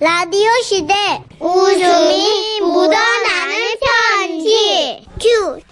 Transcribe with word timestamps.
라디오 0.00 0.48
시대 0.62 0.94
웃음이 1.40 2.60
묻어나는 2.60 3.54
편지 3.80 5.04
큐 5.20 5.58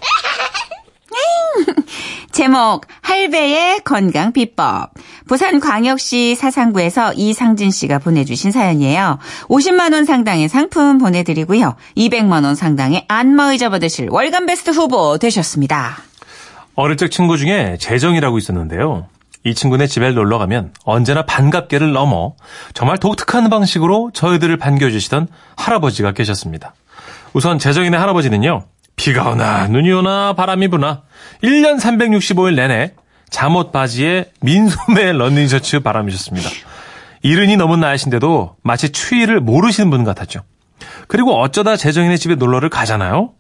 제목 2.33 2.83
할배의 3.03 3.81
건강 3.85 4.33
비법. 4.33 4.91
부산 5.27 5.61
광역시 5.61 6.35
사상구에서 6.35 7.12
이상진 7.15 7.71
씨가 7.71 7.99
보내주신 8.01 8.51
사연이에요. 8.51 9.18
50만 9.48 9.95
원 9.95 10.04
상당의 10.04 10.48
상품 10.48 10.98
보내드리고요. 10.98 11.77
200만 11.96 12.45
원 12.45 12.54
상당의 12.54 13.04
안마의자 13.08 13.70
받으실 13.70 14.08
월간 14.11 14.46
베스트 14.46 14.70
후보 14.70 15.18
되셨습니다. 15.18 15.98
어릴 16.74 16.96
적 16.96 17.11
친구 17.11 17.38
중에 17.38 17.79
재정이라고 17.80 18.38
있었는데요. 18.38 19.06
이 19.47 19.55
친구네 19.55 19.87
집에 19.87 20.11
놀러 20.11 20.39
가면 20.39 20.73
언제나 20.85 21.25
반갑게를 21.25 21.93
넘어 21.93 22.35
정말 22.75 22.99
독특한 22.99 23.49
방식으로 23.49 24.11
저희들을 24.13 24.57
반겨주시던 24.57 25.29
할아버지가 25.57 26.11
계셨습니다. 26.11 26.75
우선 27.32 27.61
재정이네 27.61 27.96
할아버지는요. 27.96 28.64
비가 28.96 29.31
오나 29.31 29.68
눈이 29.68 29.93
오나 29.93 30.32
바람이 30.32 30.67
부나 30.67 31.04
1년 31.45 31.79
365일 31.79 32.56
내내 32.56 32.95
잠옷 33.31 33.70
바지에 33.70 34.33
민소매 34.41 35.12
런닝셔츠 35.14 35.78
바람이셨습니다. 35.78 36.51
이른이 37.23 37.56
넘은 37.56 37.78
나이신데도 37.78 38.56
마치 38.65 38.91
추위를 38.91 39.39
모르시는 39.39 39.91
분 39.91 40.03
같았죠. 40.03 40.41
그리고 41.06 41.41
어쩌다 41.41 41.77
재정이네 41.77 42.17
집에 42.17 42.34
놀러를 42.34 42.69
가잖아요. 42.69 43.31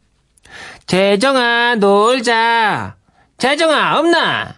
재정아 0.86 1.74
놀자. 1.76 2.94
재정아 3.38 3.98
없나? 3.98 4.54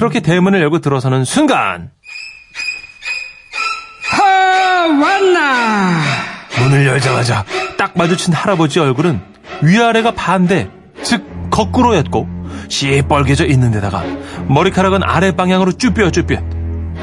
그렇게 0.00 0.20
대문을 0.20 0.62
열고 0.62 0.78
들어서는 0.78 1.26
순간 1.26 1.90
아, 4.18 4.98
왔나? 4.98 6.00
문을 6.58 6.86
열자마자 6.86 7.44
딱 7.76 7.92
마주친 7.98 8.32
할아버지 8.32 8.80
얼굴은 8.80 9.20
위아래가 9.60 10.12
반대, 10.12 10.70
즉 11.02 11.22
거꾸로였고 11.50 12.26
시뻘개져 12.70 13.44
있는 13.44 13.72
데다가 13.72 14.02
머리카락은 14.48 15.02
아래 15.02 15.32
방향으로 15.32 15.72
쭈뼛쭈뼛 15.72 16.42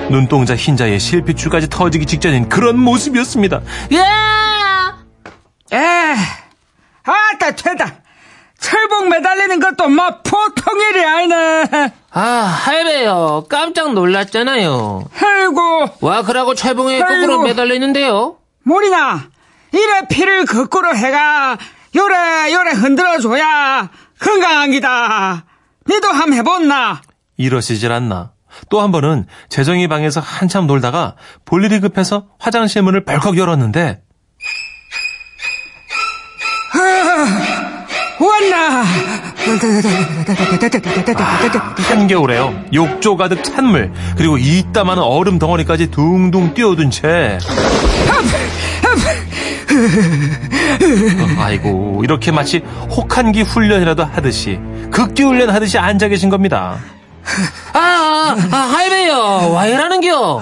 눈동자 0.09 0.55
흰자에 0.55 0.97
실핏줄까지 0.97 1.69
터지기 1.69 2.07
직전인 2.07 2.49
그런 2.49 2.79
모습이었습니다. 2.79 3.61
야! 3.93 4.97
에, 5.71 6.15
아따, 7.03 7.51
되다. 7.51 7.93
철봉 8.57 9.09
매달리는 9.09 9.59
것도 9.59 9.87
뭐 9.87 10.19
보통 10.23 10.81
일이 10.81 11.05
아니네. 11.05 11.93
아, 12.19 12.21
할배요. 12.65 13.45
깜짝 13.47 13.93
놀랐잖아요. 13.93 15.05
아이고, 15.21 15.85
와, 16.01 16.23
그러고 16.23 16.55
철봉에 16.55 16.99
거꾸로 16.99 17.33
아이고. 17.33 17.43
매달리는데요. 17.43 18.37
모리나. 18.63 19.29
이래 19.71 20.07
피를 20.09 20.45
거꾸로 20.45 20.95
해가 20.95 21.57
요래 21.95 22.53
요래 22.53 22.71
흔들어줘야 22.71 23.89
건강한 24.19 24.71
기다. 24.71 25.45
니도 25.87 26.07
함 26.07 26.33
해봤나? 26.33 27.01
이러시질 27.37 27.91
않나. 27.91 28.31
또 28.69 28.81
한 28.81 28.91
번은 28.91 29.27
재정이 29.49 29.87
방에서 29.87 30.19
한참 30.19 30.65
놀다가 30.65 31.15
볼 31.45 31.63
일이 31.65 31.79
급해서 31.79 32.29
화장실 32.39 32.81
문을 32.81 33.05
벌컥 33.05 33.37
열었는데 33.37 34.01
왔나? 38.27 38.83
한겨울에요. 41.89 42.65
욕조 42.73 43.17
가득 43.17 43.43
찬물 43.43 43.91
그리고 44.17 44.37
이따마는 44.37 45.01
얼음 45.03 45.39
덩어리까지 45.39 45.91
둥둥 45.91 46.53
뛰어든 46.53 46.91
채 46.91 47.37
어, 51.19 51.41
아이고 51.41 52.01
이렇게 52.03 52.31
마치 52.31 52.59
혹한기 52.89 53.41
훈련이라도 53.43 54.03
하듯이 54.03 54.59
극기 54.91 55.23
훈련 55.23 55.49
하듯이 55.49 55.77
앉아 55.77 56.07
계신 56.07 56.29
겁니다. 56.29 56.77
아, 57.73 57.79
아, 57.79 58.35
아, 58.51 58.57
할배요. 58.57 59.51
와, 59.53 59.67
이라는겨. 59.67 60.41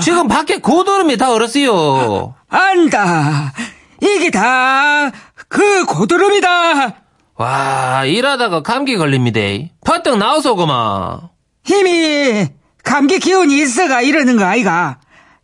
지금 0.00 0.28
밖에 0.28 0.58
고도름이 0.58 1.16
다 1.16 1.32
얼었어요. 1.32 2.34
안다. 2.48 3.52
이게 4.00 4.30
다 4.30 5.10
그 5.48 5.84
고드름이다. 5.86 6.94
와, 7.36 8.04
일하다가 8.04 8.62
감기 8.62 8.96
걸립니다. 8.96 9.40
퍼뜩 9.84 10.16
나와서 10.18 10.54
그만. 10.54 11.28
힘이 11.64 12.48
감기 12.82 13.18
기운이 13.18 13.60
있어가 13.60 14.00
이러는 14.00 14.36
거 14.36 14.44
아이가. 14.44 14.98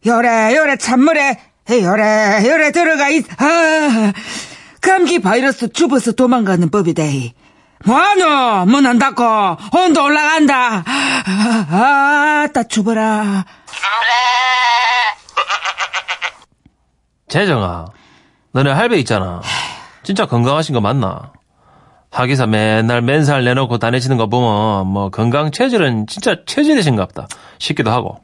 요래 0.06 0.56
요래 0.56 0.76
찬물에 0.76 1.38
요래 1.70 2.42
요래 2.48 2.72
들어가 2.72 3.08
있. 3.08 3.24
아, 3.40 4.12
감기 4.80 5.18
바이러스 5.20 5.72
죽어서 5.72 6.12
도망가는 6.12 6.70
법이다. 6.70 7.02
뭐하노? 7.84 8.66
문 8.66 8.86
안 8.86 8.98
닫고 8.98 9.24
온도 9.76 10.04
올라간다. 10.04 10.84
아, 10.86 12.48
따 12.54 12.62
죽어라. 12.64 13.44
재정아, 17.28 17.86
너네 18.52 18.70
할배 18.70 18.98
있잖아. 18.98 19.40
진짜 20.02 20.26
건강하신 20.26 20.74
거 20.74 20.80
맞나? 20.80 21.32
하기사 22.10 22.46
맨날 22.46 23.00
맨살 23.00 23.44
내놓고 23.44 23.78
다니시는 23.78 24.16
거 24.18 24.26
보면 24.26 24.86
뭐 24.86 25.08
건강 25.10 25.50
체질은 25.50 26.06
진짜 26.06 26.36
체질이신갑다 26.46 27.26
싶기도 27.58 27.90
하고. 27.90 28.18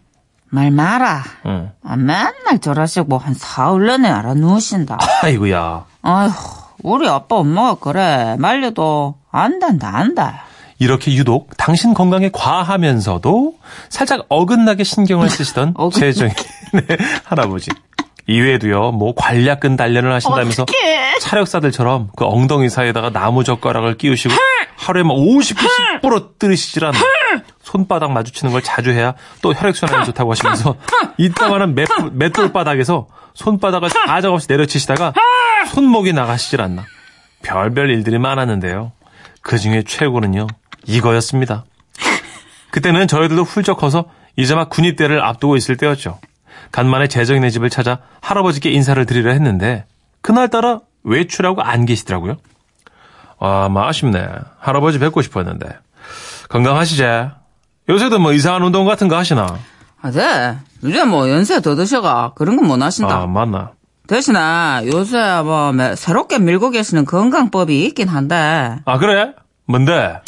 말 0.50 0.70
마라. 0.70 1.22
응. 1.46 1.70
아, 1.84 1.96
맨날 1.96 2.58
저러시고 2.60 3.18
한 3.18 3.34
사흘 3.34 3.86
내내 3.86 4.08
알아 4.08 4.34
누우신다. 4.34 4.98
아이고야. 5.22 5.84
아휴, 6.02 6.30
우리 6.82 7.08
아빠 7.08 7.36
엄마가 7.36 7.74
그래. 7.76 8.36
말려도 8.38 9.16
안 9.30 9.58
단다, 9.58 9.94
안다. 9.96 10.44
이렇게 10.78 11.12
유독 11.14 11.50
당신 11.56 11.92
건강에 11.92 12.30
과하면서도 12.32 13.54
살짝 13.88 14.26
어긋나게 14.28 14.84
신경을 14.84 15.28
쓰시던 15.30 15.74
네, 16.72 16.96
할아버지. 17.24 17.70
이외에도요, 18.28 18.92
뭐 18.92 19.14
관략근 19.16 19.76
단련을 19.76 20.12
하신다면서 20.12 20.66
차력사들처럼 21.20 22.10
그 22.14 22.26
엉덩이 22.26 22.68
사이에다가 22.68 23.10
나무 23.10 23.42
젓가락을 23.42 23.96
끼우시고 23.96 24.34
하루에 24.76 25.02
막 25.02 25.14
50개씩 25.14 26.02
부러뜨리시질 26.02 26.84
않나. 26.84 26.98
손바닥 27.62 28.12
마주치는 28.12 28.52
걸 28.52 28.62
자주 28.62 28.90
해야 28.92 29.14
또 29.42 29.52
혈액순환이 29.52 30.06
좋다고 30.06 30.30
하시면서 30.30 30.76
이따만한 31.18 31.74
맷, 31.74 31.88
맷돌바닥에서 32.12 33.08
손바닥을 33.34 33.90
사정없이 33.90 34.46
내려치시다가 34.48 35.12
손목이 35.72 36.12
나가시질 36.12 36.60
않나. 36.60 36.84
별별 37.42 37.90
일들이 37.90 38.18
많았는데요. 38.18 38.92
그 39.42 39.58
중에 39.58 39.82
최고는요, 39.86 40.46
이거였습니다. 40.86 41.64
그때는 42.70 43.08
저희들도 43.08 43.44
훌쩍 43.44 43.78
커서 43.78 44.06
이제 44.36 44.54
막 44.54 44.68
군입대를 44.68 45.22
앞두고 45.22 45.56
있을 45.56 45.76
때였죠. 45.76 46.18
간만에 46.72 47.06
재정이네 47.08 47.50
집을 47.50 47.70
찾아 47.70 47.98
할아버지께 48.20 48.70
인사를 48.70 49.04
드리려 49.06 49.32
했는데, 49.32 49.84
그날따라 50.22 50.80
외출하고 51.04 51.62
안 51.62 51.86
계시더라고요. 51.86 52.36
아, 53.40 53.68
뭐 53.70 53.84
아쉽네. 53.86 54.26
할아버지 54.58 54.98
뵙고 54.98 55.22
싶었는데. 55.22 55.66
건강하시지? 56.48 57.04
요새도 57.88 58.18
뭐 58.18 58.32
이상한 58.32 58.62
운동 58.62 58.84
같은 58.84 59.08
거 59.08 59.16
하시나? 59.16 59.58
아, 60.00 60.10
네. 60.10 60.56
이제 60.84 61.04
뭐 61.04 61.28
연세 61.30 61.60
더 61.60 61.74
드셔가 61.74 62.32
그런 62.34 62.56
건 62.56 62.66
못 62.66 62.80
하신다. 62.80 63.22
아, 63.22 63.26
맞나? 63.26 63.72
대신에 64.06 64.38
요새 64.92 65.18
뭐 65.44 65.72
매- 65.72 65.94
새롭게 65.94 66.38
밀고 66.38 66.70
계시는 66.70 67.04
건강법이 67.04 67.84
있긴 67.86 68.08
한데 68.08 68.76
아, 68.86 68.98
그래? 68.98 69.34
뭔데? 69.66 70.20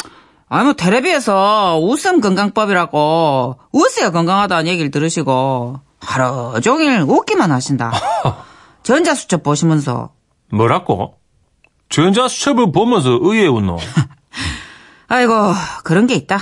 아니 0.49 0.65
뭐 0.65 0.73
텔레비에서 0.73 1.79
웃음 1.81 2.21
건강법이라고 2.21 3.57
웃어야 3.71 4.11
건강하다는 4.11 4.67
얘기를 4.67 4.91
들으시고 4.91 5.79
하루 6.01 6.59
종일 6.61 7.01
웃기만 7.07 7.51
하신다. 7.51 7.91
전자수첩 8.83 9.43
보시면서 9.43 10.11
뭐라고? 10.51 11.15
전자수첩을 11.89 12.71
보면서 12.71 13.17
의에 13.21 13.47
웃노? 13.47 13.77
아이고 15.07 15.33
그런 15.83 16.07
게 16.07 16.15
있다. 16.15 16.39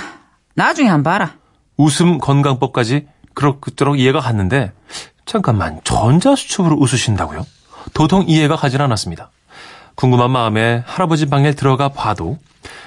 나중에 0.54 0.88
한 0.88 1.02
번 1.02 1.12
봐라. 1.12 1.34
웃음 1.76 2.18
건강법까지 2.18 3.06
그럭저럭 3.34 3.98
이해가 3.98 4.20
갔는데 4.20 4.72
잠깐만 5.26 5.80
전자수첩으로 5.84 6.76
웃으신다고요? 6.76 7.46
도통 7.94 8.24
이해가 8.28 8.56
가진 8.56 8.80
않았습니다. 8.80 9.30
궁금한 9.94 10.30
마음에 10.30 10.82
할아버지 10.86 11.26
방에 11.26 11.52
들어가 11.52 11.88
봐도 11.88 12.38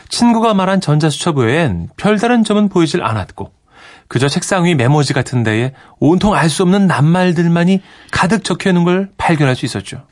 친구가 0.10 0.54
말한 0.54 0.81
전자수첩 0.81 1.38
외엔 1.38 1.90
별다른 1.98 2.44
점은 2.44 2.70
보이질 2.70 3.04
않았고 3.04 3.52
그저 4.08 4.28
책상 4.28 4.66
위 4.66 4.76
메모지 4.76 5.14
같은 5.14 5.44
데에 5.44 5.74
온통 6.00 6.34
알 6.36 6.50
수 6.50 6.64
없는 6.64 6.88
낱말들만이 6.88 7.82
가득 8.12 8.44
적혀 8.44 8.70
있는 8.70 8.84
걸 8.84 9.12
발견할 9.18 9.56
수 9.56 9.66
있었죠. 9.66 10.06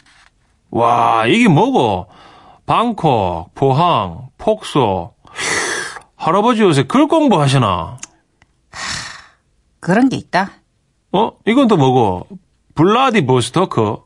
와 0.71 1.25
이게 1.27 1.47
뭐고? 1.47 2.07
방콕, 2.65 3.53
포항, 3.53 4.29
폭소. 4.37 5.13
할아버지 6.15 6.61
요새 6.61 6.83
글 6.83 7.07
공부하시나? 7.07 7.97
그런 9.79 10.09
게 10.09 10.15
있다. 10.17 10.51
어? 11.11 11.31
이건 11.45 11.67
또 11.67 11.75
뭐고? 11.75 12.27
블라디보스토크, 12.75 13.97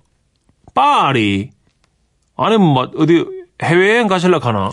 파리. 0.73 1.51
아니, 2.37 2.57
뭐, 2.57 2.89
어디 2.97 3.25
해외여행 3.61 4.07
가실라 4.07 4.39
하나? 4.41 4.71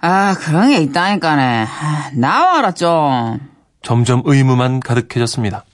아, 0.00 0.34
그런 0.38 0.68
게 0.70 0.78
있다니까네. 0.78 1.66
아, 1.68 2.10
나와라, 2.14 2.72
좀. 2.72 3.38
점점 3.84 4.22
의무만 4.24 4.80
가득해졌습니다. 4.80 5.64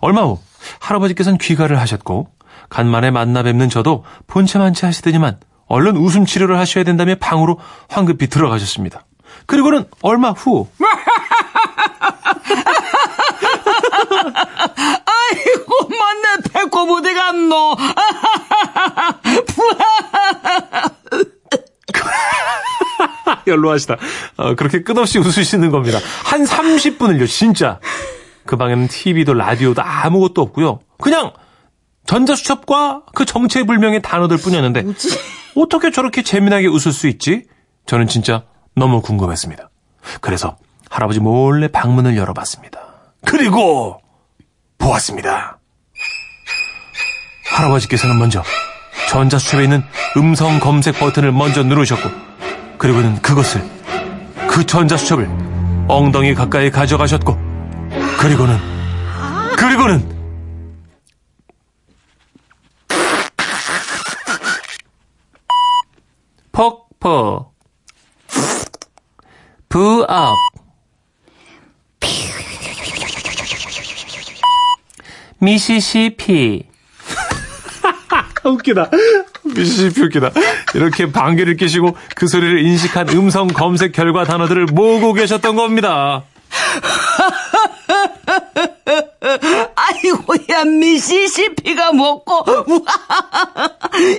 얼마 0.00 0.22
후 0.22 0.38
할아버지께서는 0.80 1.38
귀가를 1.38 1.80
하셨고 1.80 2.28
간만에 2.68 3.10
만나 3.10 3.42
뵙는 3.42 3.68
저도 3.70 4.04
본체만치 4.26 4.84
하시더니만 4.84 5.38
얼른 5.66 5.96
웃음 5.96 6.26
치료를 6.26 6.58
하셔야 6.58 6.84
된다며 6.84 7.14
방으로 7.18 7.58
황급히 7.88 8.26
들어가셨습니다. 8.26 9.04
그리고는 9.46 9.86
얼마 10.02 10.30
후 10.30 10.68
아이고, 15.04 15.88
맞네. 15.88 16.36
배꼽 16.52 16.90
어디 16.90 17.14
갔노? 17.14 17.76
연로하시다. 23.46 23.96
어, 24.36 24.54
그렇게 24.54 24.82
끝없이 24.82 25.18
웃으시는 25.18 25.70
겁니다. 25.70 25.98
한 26.24 26.44
30분을요, 26.44 27.28
진짜. 27.28 27.80
그 28.46 28.56
방에는 28.56 28.88
TV도 28.88 29.34
라디오도 29.34 29.82
아무것도 29.82 30.42
없고요. 30.42 30.80
그냥 30.98 31.32
전자수첩과 32.06 33.02
그 33.14 33.24
정체불명의 33.24 34.02
단어들 34.02 34.36
뿐이었는데 34.38 34.84
어떻게 35.56 35.90
저렇게 35.90 36.22
재미나게 36.22 36.66
웃을 36.66 36.92
수 36.92 37.06
있지? 37.06 37.44
저는 37.86 38.08
진짜 38.08 38.44
너무 38.74 39.00
궁금했습니다. 39.00 39.70
그래서 40.20 40.56
할아버지 40.90 41.20
몰래 41.20 41.68
방문을 41.68 42.16
열어봤습니다. 42.16 42.80
그리고 43.24 44.00
보았습니다. 44.78 45.58
할아버지께서는 47.50 48.18
먼저 48.18 48.42
전자수첩에 49.08 49.64
있는 49.64 49.82
음성 50.16 50.58
검색 50.58 50.98
버튼을 50.98 51.32
먼저 51.32 51.62
누르셨고 51.62 52.10
그리고는 52.82 53.14
그것을 53.22 53.62
그 54.48 54.66
전자수첩을 54.66 55.30
엉덩이 55.86 56.34
가까이 56.34 56.68
가져가셨고 56.68 57.38
그리고는 58.18 58.58
그리고는 59.56 60.10
퍽퍽 66.50 67.54
부업 69.68 70.36
미시시피 75.38 76.68
웃기다. 78.42 78.90
미시시피 79.54 80.02
웃기다. 80.02 80.30
이렇게 80.74 81.10
방귀를 81.10 81.56
끼시고 81.56 81.96
그 82.14 82.26
소리를 82.28 82.64
인식한 82.64 83.08
음성 83.10 83.48
검색 83.48 83.92
결과 83.92 84.24
단어들을 84.24 84.66
모으고 84.66 85.12
계셨던 85.12 85.56
겁니다. 85.56 86.24
아이고, 89.74 90.34
야, 90.50 90.64
미시시피가 90.64 91.92
먹고. 91.92 92.44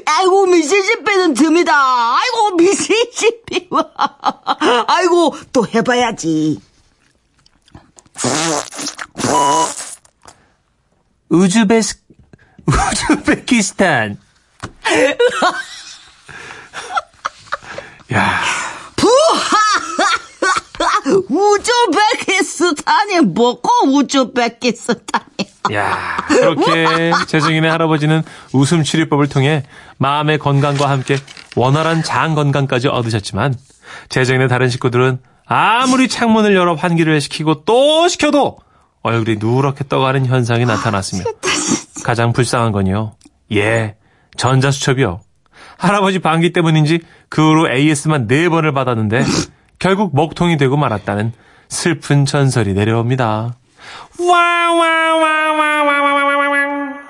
아이고, 0.06 0.46
미시시피는 0.48 1.34
듬이다. 1.34 1.74
아이고, 1.74 2.56
미시시피. 2.58 3.70
아이고, 4.88 5.36
또 5.52 5.68
해봐야지. 5.68 6.60
우즈베스, 11.30 11.98
우즈베키스탄. 12.68 14.18
야, 18.14 18.42
우즈베키스탄이 21.30 23.22
먹고 23.34 23.70
우즈베키스탄이. 23.88 25.24
야, 25.74 26.18
그렇게 26.28 27.12
재정인의 27.28 27.70
할아버지는 27.72 28.24
웃음 28.52 28.84
치료법을 28.84 29.30
통해 29.30 29.64
마음의 29.98 30.40
건강과 30.40 30.90
함께 30.90 31.18
원활한 31.56 32.04
장 32.04 32.36
건강까지 32.36 32.90
얻으셨지만 32.90 33.56
재정인의 34.10 34.50
다른 34.50 34.70
식구들은 34.70 35.20
아무리 35.46 36.08
창문을 36.08 36.56
열어 36.56 36.74
환기를 36.74 37.22
시키고 37.22 37.64
또 37.64 38.08
시켜도 38.08 38.58
얼굴이 39.02 39.38
누렇게 39.38 39.86
떠가는 39.88 40.26
현상이 40.26 40.66
나타났습니다. 40.66 41.30
가장 42.04 42.34
불쌍한 42.34 42.72
건요. 42.72 43.14
예, 43.54 43.96
전자수첩이요. 44.38 45.22
할아버지 45.78 46.20
방귀 46.20 46.54
때문인지 46.54 47.00
그 47.30 47.42
후로 47.42 47.72
AS만 47.72 48.28
4번을 48.28 48.74
받았는데 48.74 49.24
결국 49.80 50.16
먹통이 50.16 50.58
되고 50.58 50.78
말았다는 50.78 51.34
슬픈 51.70 52.26
전설이 52.26 52.74
내려옵니다. 52.74 53.56
와와와와와와와와 54.20 55.94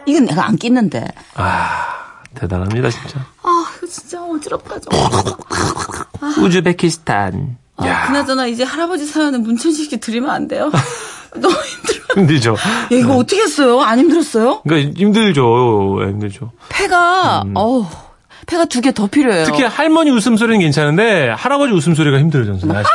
이건 0.06 0.25
내가 0.25 0.48
안 0.48 0.58
끼는데. 0.58 1.08
아, 1.36 2.22
대단합니다, 2.36 2.90
진짜. 2.90 3.20
아, 3.42 3.66
이거 3.78 3.88
진짜 3.88 4.22
어지럽다, 4.24 4.80
좀. 4.80 4.92
우즈베키스탄. 6.44 7.58
아, 7.78 7.88
야, 7.88 8.08
그나저나 8.08 8.48
이제 8.48 8.64
할아버지 8.64 9.06
사연은 9.06 9.44
문천식 9.44 9.90
씨 9.90 10.00
드리면 10.00 10.30
안 10.30 10.48
돼요? 10.48 10.72
너무 11.36 11.56
힘들죠. 12.15 12.54
야, 12.54 12.88
이거 12.92 13.15
어떻게 13.18 13.42
했어요? 13.42 13.81
안 13.81 14.00
힘들었어요? 14.00 14.62
그러니까 14.63 15.00
힘들죠. 15.00 16.00
예, 16.04 16.07
힘들죠. 16.10 16.51
폐가, 16.69 17.44
어우, 17.54 17.86
폐가 18.45 18.65
두 18.65 18.81
개 18.81 18.92
더 18.92 19.07
필요해요. 19.07 19.45
특히 19.45 19.63
할머니 19.63 20.12
웃음소리는 20.12 20.60
괜찮은데 20.60 21.30
할아버지 21.30 21.74
웃음소리가 21.74 22.19
힘들어요, 22.19 22.60
저는. 22.60 22.74
막 22.75 22.86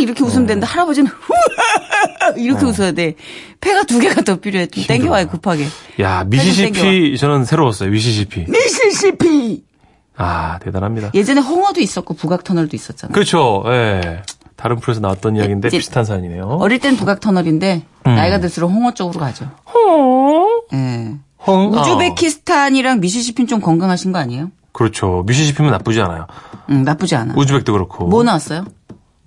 이렇게 0.00 0.24
웃으면 0.24 0.46
되는데 0.46 0.66
할아버지는 0.66 1.10
이렇게 2.36 2.64
웃어야 2.64 2.92
돼. 2.92 3.14
폐가 3.60 3.84
두 3.84 3.98
개가 3.98 4.22
더 4.22 4.36
필요해. 4.36 4.66
좀 4.66 4.84
땡겨와요, 4.84 5.28
급하게. 5.28 5.66
야, 6.00 6.24
미시시피 6.26 7.16
저는 7.18 7.44
새로웠어요. 7.44 7.90
미시시피. 7.90 8.46
미시시피. 8.48 9.62
아, 10.16 10.58
대단합니다. 10.62 11.10
예전에 11.14 11.40
홍어도 11.40 11.80
있었고 11.80 12.14
부각터널도 12.14 12.76
있었잖아요. 12.76 13.12
그렇죠. 13.14 13.62
예. 13.66 14.22
다른 14.56 14.76
프로에서 14.76 15.00
나왔던 15.00 15.36
이야기인데 15.36 15.68
이제 15.68 15.78
비슷한 15.78 16.04
사연이네요. 16.04 16.44
어릴 16.60 16.78
땐 16.78 16.96
부각터널인데 16.96 17.82
음. 18.06 18.14
나이가 18.14 18.38
들수록 18.40 18.70
홍어 18.70 18.92
쪽으로 18.94 19.18
가죠. 19.20 19.48
예. 20.72 21.14
홍, 21.46 21.74
어. 21.74 21.80
우즈베키스탄이랑 21.80 23.00
미시시피는 23.00 23.48
좀 23.48 23.60
건강하신 23.60 24.12
거 24.12 24.18
아니에요? 24.18 24.50
그렇죠. 24.72 25.24
미시시피면 25.26 25.70
나쁘지 25.72 26.00
않아요. 26.00 26.26
응, 26.70 26.84
나쁘지 26.84 27.16
않아. 27.16 27.34
우즈벡도 27.36 27.72
그렇고. 27.72 28.06
뭐 28.06 28.22
나왔어요? 28.22 28.64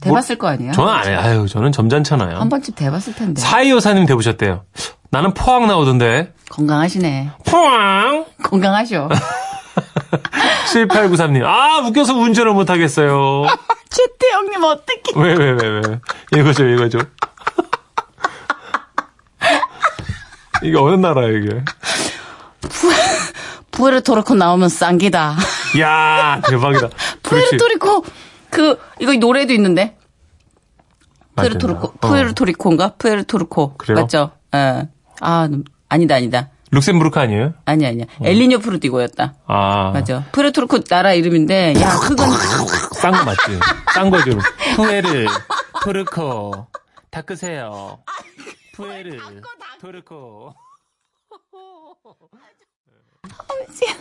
대봤을 0.01 0.37
거 0.37 0.47
아니에요? 0.47 0.71
저는 0.73 0.91
안 0.91 1.07
해요. 1.07 1.19
아유, 1.19 1.47
저는 1.47 1.71
점잖잖아요. 1.71 2.37
한 2.37 2.49
번쯤 2.49 2.75
대봤을 2.75 3.15
텐데. 3.15 3.41
사이오사님 3.41 4.05
대보셨대요. 4.05 4.63
나는 5.11 5.33
포항 5.33 5.67
나오던데. 5.67 6.33
건강하시네. 6.49 7.31
포항! 7.45 8.25
건강하셔. 8.43 9.09
7893님. 10.73 11.43
아, 11.43 11.79
웃겨서 11.85 12.15
운전을 12.15 12.53
못하겠어요. 12.53 13.43
최태형님 13.95 14.61
어떡해. 14.63 15.01
왜, 15.15 15.33
왜, 15.35 15.51
왜, 15.51 15.69
왜. 15.69 15.81
읽어줘, 16.37 16.65
읽어줘. 16.65 16.99
이게 20.63 20.77
어느 20.77 20.95
나라예요, 20.95 21.37
이게? 21.37 21.63
푸에르토리코 23.71 24.35
나오면 24.35 24.67
싼 24.69 24.96
거다. 24.96 25.35
야 25.79 26.41
대박이다. 26.47 26.89
그렇지. 27.21 27.21
푸에르토리코 27.23 28.05
그 28.49 28.79
이거 28.99 29.13
노래도 29.13 29.53
있는데. 29.53 29.97
맞아요. 31.35 31.49
푸에르토리코 31.49 31.87
어. 31.87 31.93
푸에르토리코인가? 32.07 32.93
푸에르토리코. 32.97 33.77
그래요? 33.77 34.01
맞죠? 34.01 34.31
예. 34.55 34.87
아, 35.21 35.49
아니다 35.89 36.15
아니다. 36.15 36.49
룩셈부르크 36.71 37.19
아니에요? 37.19 37.53
아니 37.65 37.85
아니야. 37.85 38.05
엘리뇨 38.21 38.59
프루디고였다. 38.59 39.35
아. 39.47 39.91
맞아. 39.93 40.25
푸에르토리코 40.31 40.83
나라 40.85 41.13
이름인데 41.13 41.73
야, 41.79 41.97
그건 41.99 42.29
싼 42.93 43.11
거 43.11 43.23
맞지? 43.23 43.59
싼 43.93 44.09
거죠. 44.09 44.31
푸에르, 44.75 45.25
토르코, 45.83 46.67
닦으세요. 47.11 47.99
푸에르, 48.73 49.17
토르코. 49.79 50.53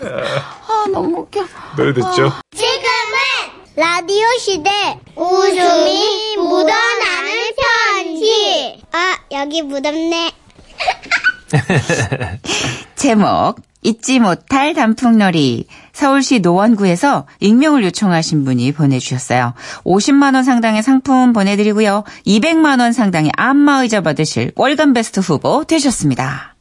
아, 0.02 0.86
너무 0.92 1.20
웃겨. 1.20 1.44
노래 1.76 1.92
듣죠? 1.94 2.32
지금은 2.54 3.64
라디오 3.76 4.26
시대 4.38 4.70
웃음이 5.16 6.36
묻어나는 6.36 7.52
편지. 7.56 8.82
아, 8.92 9.16
여기 9.32 9.62
묻었네. 9.62 10.32
제목 12.96 13.56
잊지 13.82 14.18
못할 14.18 14.72
단풍놀이 14.72 15.66
서울시 15.92 16.40
노원구에서 16.40 17.26
익명을 17.40 17.84
요청하신 17.84 18.44
분이 18.44 18.72
보내주셨어요. 18.72 19.52
50만 19.84 20.34
원 20.34 20.42
상당의 20.42 20.82
상품 20.82 21.32
보내드리고요. 21.34 22.04
200만 22.26 22.80
원 22.80 22.92
상당의 22.92 23.30
안마의자 23.36 24.00
받으실 24.00 24.52
월간 24.56 24.94
베스트 24.94 25.20
후보 25.20 25.64
되셨습니다. 25.64 26.54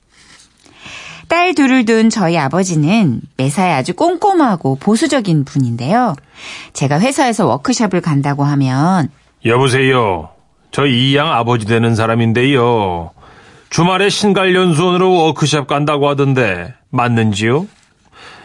딸 1.29 1.55
둘을 1.55 1.85
둔 1.85 2.09
저희 2.09 2.37
아버지는 2.37 3.21
매사에 3.37 3.71
아주 3.71 3.93
꼼꼼하고 3.93 4.75
보수적인 4.75 5.45
분인데요. 5.45 6.15
제가 6.73 6.99
회사에서 6.99 7.47
워크숍을 7.47 8.01
간다고 8.01 8.43
하면 8.43 9.09
여보세요. 9.45 10.29
저 10.71 10.85
이 10.87 11.15
양 11.15 11.31
아버지 11.31 11.65
되는 11.65 11.95
사람인데요. 11.95 13.11
주말에 13.73 14.09
신갈연수원으로 14.09 15.11
워크숍 15.11 15.65
간다고 15.65 16.07
하던데 16.07 16.75
맞는지요? 16.91 17.65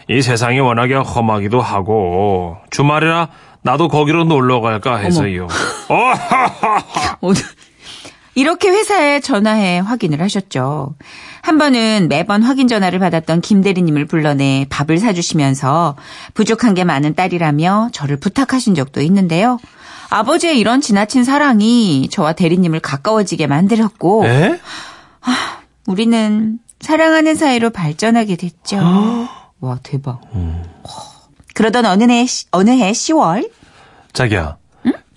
이 0.09 0.23
세상이 0.23 0.59
워낙에 0.59 0.95
험하기도 0.95 1.61
하고 1.61 2.57
주말이라 2.71 3.29
나도 3.61 3.89
거기로 3.89 4.23
놀러 4.23 4.59
갈까 4.59 4.97
해서요. 4.97 5.47
이렇게 8.33 8.69
회사에 8.69 9.19
전화해 9.19 9.77
확인을 9.77 10.19
하셨죠. 10.19 10.95
한 11.43 11.57
번은 11.59 12.07
매번 12.09 12.41
확인 12.41 12.67
전화를 12.67 12.97
받았던 12.97 13.41
김 13.41 13.61
대리님을 13.61 14.05
불러내 14.05 14.65
밥을 14.71 14.97
사주시면서 14.97 15.95
부족한 16.33 16.73
게 16.73 16.83
많은 16.83 17.13
딸이라며 17.13 17.89
저를 17.93 18.17
부탁하신 18.17 18.73
적도 18.73 18.99
있는데요. 19.01 19.59
아버지의 20.09 20.57
이런 20.57 20.81
지나친 20.81 21.23
사랑이 21.23 22.09
저와 22.09 22.33
대리님을 22.33 22.79
가까워지게 22.79 23.45
만들었고 23.45 24.25
에? 24.25 24.59
우리는 25.87 26.59
사랑하는 26.79 27.35
사이로 27.35 27.71
발전하게 27.71 28.35
됐죠. 28.35 28.77
와 29.59 29.79
대박. 29.83 30.21
그러던 31.53 31.85
어느 31.85 32.03
해 32.09 32.25
어느 32.51 32.69
해 32.69 32.91
10월 32.91 33.49
자기야. 34.13 34.57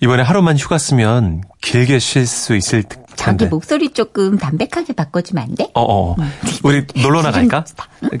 이번에 0.01 0.21
하루만 0.21 0.57
휴가 0.57 0.77
쓰면 0.77 1.43
길게 1.61 1.99
쉴 1.99 2.27
수 2.27 2.55
있을 2.55 2.83
텐데. 2.83 3.03
자기 3.15 3.45
목소리 3.45 3.93
조금 3.93 4.37
담백하게 4.37 4.91
바꿔주면 4.93 5.41
안 5.43 5.55
돼? 5.55 5.69
어, 5.75 5.81
어. 5.81 6.15
우리 6.63 6.85
놀러 7.01 7.21
나갈까? 7.21 7.63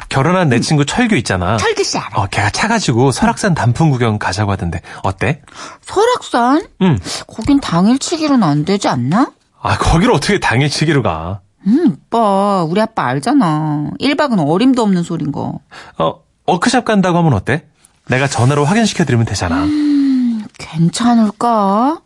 결혼한 0.07 0.47
내 0.47 0.61
친구 0.61 0.85
철규 0.85 1.15
있잖아. 1.17 1.57
철규 1.57 1.83
씨 1.83 1.97
알아. 1.97 2.21
어, 2.21 2.27
걔가 2.27 2.51
차 2.51 2.69
가지고 2.69 3.11
설악산 3.11 3.53
단풍 3.53 3.89
구경 3.89 4.17
가자고 4.17 4.51
하던데. 4.53 4.81
어때? 5.01 5.41
설악산? 5.81 6.67
응. 6.83 6.97
거긴 7.27 7.59
당일치기로는 7.59 8.47
안 8.47 8.63
되지 8.63 8.87
않나? 8.87 9.31
아, 9.61 9.77
거기를 9.77 10.13
어떻게 10.13 10.39
당일치기로 10.39 11.01
가? 11.03 11.41
음, 11.67 11.91
오빠, 12.07 12.63
우리 12.63 12.81
아빠 12.81 13.05
알잖아. 13.05 13.91
1박은 13.99 14.45
어림도 14.47 14.81
없는 14.81 15.03
소린 15.03 15.31
거. 15.31 15.59
어, 15.97 16.23
워크샵 16.45 16.85
간다고 16.85 17.17
하면 17.19 17.33
어때? 17.33 17.65
내가 18.09 18.27
전화로 18.27 18.65
확인시켜드리면 18.65 19.25
되잖아. 19.25 19.65
괜찮을까? 20.57 22.01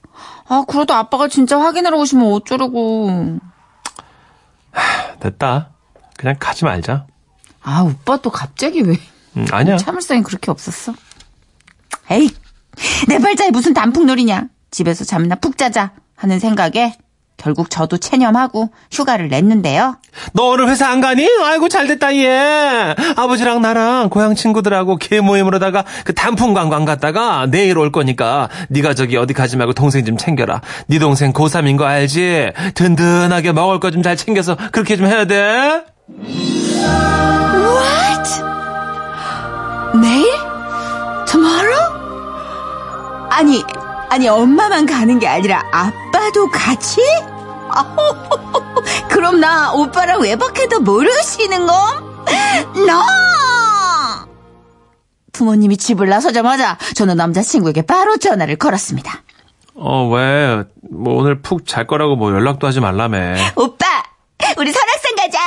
아, 0.50 0.64
그래도 0.68 0.94
아빠가 0.94 1.28
진짜 1.28 1.60
확인하러 1.60 1.98
오시면 1.98 2.32
어쩌려고. 2.34 3.40
됐다. 5.20 5.72
그냥 6.18 6.36
가지 6.40 6.66
말자. 6.66 7.08
아, 7.62 7.82
오빠 7.82 8.18
또 8.18 8.30
갑자기 8.30 8.82
왜. 8.82 8.96
음, 9.38 9.46
아니야. 9.52 9.78
참을성이 9.78 10.22
그렇게 10.24 10.52
없었어. 10.52 10.94
에이, 12.12 12.30
내 13.08 13.20
발자에 13.20 13.50
무슨 13.52 13.74
단풍놀이냐. 13.74 14.48
집에서 14.72 15.04
잠이나 15.04 15.36
푹 15.36 15.58
자자 15.58 15.92
하는 16.16 16.40
생각에 16.40 16.96
결국 17.38 17.70
저도 17.70 17.98
체념하고 17.98 18.70
휴가를 18.92 19.30
냈는데요. 19.30 19.98
너 20.34 20.46
오늘 20.50 20.68
회사 20.70 20.88
안 20.90 21.02
가니? 21.02 21.28
아이고 21.44 21.70
잘됐다 21.70 22.16
얘. 22.16 22.96
아버지랑 23.16 23.62
나랑 23.62 24.10
고향 24.10 24.34
친구들하고 24.36 24.98
개 24.98 25.22
모임으로다가 25.22 25.86
그 26.04 26.14
단풍 26.16 26.54
관광 26.56 26.84
갔다가 26.86 27.46
내일 27.50 27.78
올 27.78 27.92
거니까 27.92 28.50
네가 28.70 28.96
저기 28.96 29.18
어디 29.18 29.34
가지 29.34 29.56
말고 29.58 29.74
동생 29.74 30.04
좀 30.04 30.18
챙겨라. 30.18 30.62
네 30.88 30.98
동생 31.00 31.32
고3인 31.34 31.78
거 31.78 31.86
알지? 31.86 32.52
든든하게 32.76 33.52
먹을 33.52 33.80
거 33.80 33.92
좀 33.92 34.02
잘 34.02 34.16
챙겨서 34.18 34.58
그렇게 34.72 34.96
좀 34.98 35.06
해야 35.06 35.26
돼. 35.26 35.84
What? 37.68 38.42
내일? 40.02 40.26
Tomorrow? 41.28 41.98
아니, 43.32 43.64
아니, 44.10 44.28
엄마만 44.28 44.86
가는 44.86 45.20
게 45.20 45.28
아니라 45.28 45.64
아빠 45.72 46.07
도 46.34 46.50
같이? 46.52 47.02
아호호호, 47.70 48.84
그럼 49.10 49.40
나 49.40 49.72
오빠랑 49.74 50.22
외박해도 50.22 50.82
모르시는 50.82 51.66
거? 51.66 51.74
No! 52.76 53.02
부모님이 55.32 55.78
집을 55.78 56.10
나서자마자 56.10 56.78
저는 56.96 57.16
남자친구에게 57.18 57.84
바로 57.84 58.18
전화를 58.18 58.58
걸었습니다. 58.58 59.22
어 59.76 60.08
왜? 60.10 60.64
뭐 60.92 61.16
오늘 61.16 61.42
푹 61.42 61.66
잘 61.68 61.86
거라고 61.88 62.16
뭐 62.16 62.32
연락도 62.34 62.66
하지 62.68 62.80
말라며. 62.80 63.36
오빠, 63.56 63.86
우리 64.58 64.72
설악산 64.72 65.16
가자! 65.16 65.40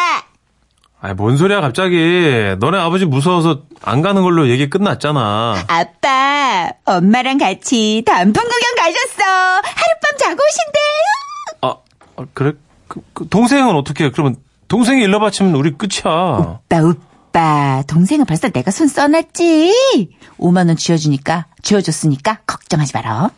아이 1.02 1.14
뭔 1.14 1.36
소리야 1.36 1.60
갑자기. 1.60 2.54
너네 2.58 2.78
아버지 2.78 3.06
무서워서 3.06 3.62
안 3.82 4.02
가는 4.02 4.22
걸로 4.22 4.48
얘기 4.50 4.68
끝났잖아. 4.68 5.64
아빠, 5.66 6.70
엄마랑 6.84 7.38
같이 7.38 8.02
단풍 8.04 8.42
구경 8.44 8.74
가셨어. 8.76 9.22
하룻밤 9.24 10.18
자고 10.18 10.38
오신대요. 10.42 11.62
아, 11.62 11.76
아, 12.16 12.26
그래? 12.34 12.52
그, 12.86 13.00
그 13.14 13.26
동생은 13.28 13.74
어떻게 13.76 14.04
해? 14.04 14.10
그러면 14.10 14.36
동생이 14.68 15.02
일러 15.02 15.20
바치면 15.20 15.54
우리 15.54 15.72
끝이야. 15.72 16.60
오빠, 16.66 16.82
오빠, 16.82 17.82
동생은 17.86 18.26
벌써 18.26 18.50
내가 18.50 18.70
손 18.70 18.86
써놨지. 18.88 20.10
5만 20.38 20.68
원 20.68 20.76
쥐어주니까, 20.76 21.46
쥐어줬으니까 21.62 22.40
걱정하지 22.46 22.92
마라. 22.94 23.30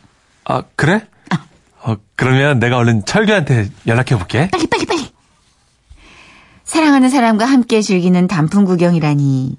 아, 0.45 0.63
그래? 0.75 1.07
어, 1.85 1.95
그러면 2.15 2.59
내가 2.59 2.77
얼른 2.77 3.05
철규한테 3.05 3.69
연락해 3.87 4.17
볼게. 4.17 4.49
빨리, 4.51 4.67
빨리, 4.67 4.85
빨리. 4.85 5.12
사랑하는 6.73 7.09
사람과 7.11 7.45
함께 7.45 7.83
즐기는 7.83 8.25
단풍 8.25 8.65
구경이라니. 8.65 9.57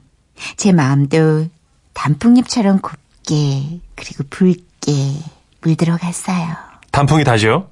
제 0.56 0.72
마음도 0.72 1.46
단풍잎처럼 1.92 2.80
곱게, 2.80 3.78
그리고 3.94 4.24
붉게 4.28 5.12
물들어 5.60 5.96
갔어요. 5.96 6.56
단풍이 6.90 7.22
다지요? 7.22 7.68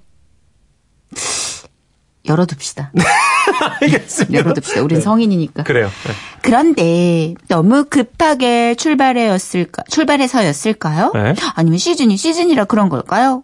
열어둡시다. 2.24 2.92
알겠습니다. 3.82 4.38
열어둡시다. 4.38 4.80
우린 4.82 5.00
성인이니까. 5.00 5.64
그래요. 5.64 5.86
네. 5.88 6.12
그런데 6.42 7.34
너무 7.48 7.86
급하게 7.86 8.76
출발해였을까, 8.76 9.82
출발해서였을까요? 9.90 11.10
네. 11.14 11.34
아니면 11.56 11.78
시즌이 11.78 12.16
시즌이라 12.16 12.66
그런 12.66 12.88
걸까요? 12.88 13.42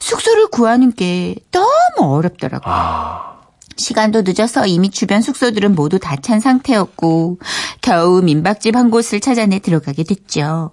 숙소를 0.00 0.46
구하는 0.46 0.90
게 0.90 1.34
너무 1.50 2.16
어렵더라고요. 2.16 2.74
아, 2.74 3.33
시간도 3.76 4.22
늦어서 4.22 4.66
이미 4.66 4.90
주변 4.90 5.20
숙소들은 5.22 5.74
모두 5.74 5.98
다 5.98 6.16
찬 6.22 6.40
상태였고 6.40 7.38
겨우 7.82 8.22
민박집 8.22 8.76
한 8.76 8.90
곳을 8.90 9.20
찾아내 9.20 9.58
들어가게 9.58 10.04
됐죠. 10.04 10.70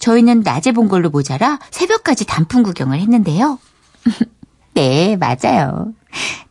저희는 0.00 0.40
낮에 0.40 0.72
본 0.72 0.88
걸로 0.88 1.10
모자라 1.10 1.58
새벽까지 1.70 2.24
단풍 2.24 2.62
구경을 2.62 2.98
했는데요. 3.00 3.58
네, 4.74 5.16
맞아요. 5.16 5.92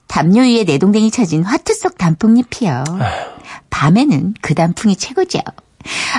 담요 0.07 0.41
위에 0.41 0.63
내동댕이 0.63 1.11
쳐진 1.11 1.43
화투 1.43 1.73
속 1.73 1.97
단풍잎이요. 1.97 2.83
밤에는 3.69 4.35
그 4.41 4.53
단풍이 4.55 4.95
최고죠. 4.95 5.39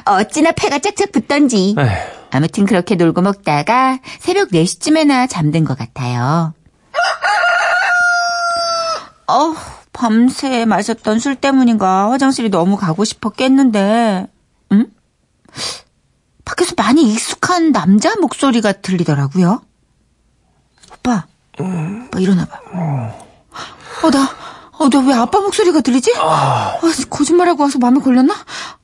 어찌나 0.05 0.53
패가 0.53 0.79
짝짝 0.81 1.13
붙던지. 1.13 1.75
아무튼 2.31 2.67
그렇게 2.67 2.95
놀고 2.95 3.23
먹다가 3.23 4.01
새벽 4.19 4.51
4시쯤에나 4.51 5.29
잠든 5.31 5.65
것 5.65 5.79
같아요. 5.79 6.53
어, 9.29 9.55
밤새 9.93 10.65
마셨던 10.65 11.19
술 11.19 11.37
때문인가 11.37 12.11
화장실이 12.11 12.49
너무 12.51 12.77
가고 12.77 13.05
싶었겠는데, 13.05 14.27
응? 14.73 14.87
밖에서 16.45 16.75
많이 16.77 17.03
익숙한 17.13 17.73
남자 17.73 18.15
목소리가 18.17 18.73
들리더라고요. 18.73 19.61
오빠, 20.95 21.27
오빠 21.59 22.19
일어나봐. 22.19 22.59
어, 24.03 24.11
나, 24.11 24.29
어, 24.79 24.89
나 24.89 24.99
왜 25.01 25.15
아빠 25.15 25.41
목소리가 25.41 25.81
들리지? 25.83 26.15
아, 26.19 26.79
거짓말하고 27.11 27.63
와서 27.65 27.79
마음에 27.79 28.01
걸렸나? 28.01 28.35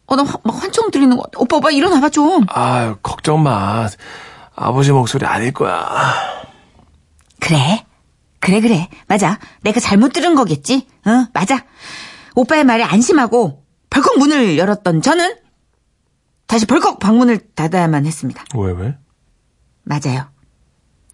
어, 0.07 0.17
나 0.17 0.25
막 0.25 0.63
환청 0.63 0.91
들리는 0.91 1.17
거 1.17 1.23
같아. 1.23 1.39
오빠, 1.41 1.57
오빠 1.57 1.71
일어나봐 1.71 2.11
좀. 2.11 2.45
아유, 2.51 2.97
걱정 3.03 3.43
마. 3.43 3.89
아버지 4.57 4.93
목소리 4.93 5.25
아닐 5.25 5.53
거야. 5.53 6.15
그래. 7.41 7.87
그래, 8.45 8.61
그래. 8.61 8.91
맞아. 9.07 9.39
내가 9.63 9.81
잘못 9.81 10.13
들은 10.13 10.35
거겠지? 10.35 10.87
어, 11.07 11.27
맞아. 11.33 11.65
오빠의 12.35 12.65
말에 12.65 12.83
안심하고 12.85 13.65
벌컥 13.89 14.19
문을 14.19 14.59
열었던 14.59 15.01
저는 15.01 15.37
다시 16.47 16.67
벌컥 16.67 16.99
방문을 16.99 17.39
닫아야만 17.55 18.05
했습니다. 18.05 18.45
왜, 18.55 18.73
왜? 18.73 18.99
맞아요. 19.85 20.27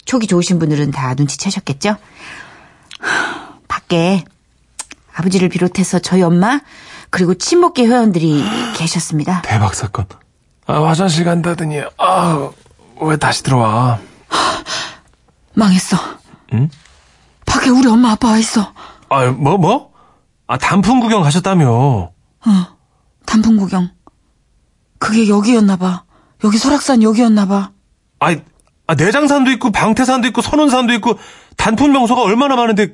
촉이 0.06 0.26
좋으신 0.26 0.58
분들은 0.58 0.90
다 0.90 1.14
눈치채셨겠죠? 1.14 1.96
하, 2.98 3.58
밖에 3.68 4.24
아버지를 5.14 5.48
비롯해서 5.50 6.00
저희 6.00 6.22
엄마 6.22 6.60
그리고 7.10 7.34
친목계 7.34 7.86
회원들이 7.86 8.42
계셨습니다. 8.74 9.42
대박 9.42 9.76
사건. 9.76 10.06
아, 10.66 10.82
화장실 10.82 11.24
간다더니, 11.24 11.80
아, 11.96 12.50
왜 13.00 13.16
다시 13.18 13.44
들어와? 13.44 14.00
망했어. 15.54 15.96
응? 16.54 16.68
밖에 17.60 17.70
우리 17.70 17.86
엄마 17.88 18.12
아빠 18.12 18.28
와 18.28 18.38
있어. 18.38 18.72
아, 19.10 19.26
뭐, 19.26 19.58
뭐? 19.58 19.92
아, 20.46 20.56
단풍 20.56 21.00
구경 21.00 21.22
가셨다며. 21.22 22.10
단풍 22.42 22.64
단풍 23.26 23.56
구경. 23.58 23.90
그게 24.98 25.28
여기였나 25.28 25.76
봐. 25.76 26.04
여기 26.42 26.56
설악산 26.56 27.02
여기였나 27.02 27.46
봐. 27.46 27.70
아, 28.18 28.34
아, 28.86 28.94
내장산도 28.94 29.50
있고 29.52 29.70
방태산도 29.70 30.26
있고 30.28 30.40
선운산도 30.40 30.92
있고 30.94 31.18
단풍 31.56 31.92
명소가 31.92 32.22
얼마나 32.22 32.56
많은데 32.56 32.92